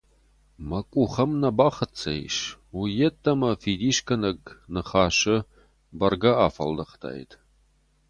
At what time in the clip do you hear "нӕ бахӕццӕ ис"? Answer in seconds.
1.41-2.37